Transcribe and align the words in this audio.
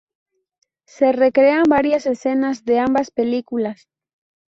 Se 0.87 1.11
recrean 1.11 1.61
varias 1.69 2.07
escenas 2.07 2.65
de 2.65 2.79
ambas 2.79 3.11
películas. 3.11 3.87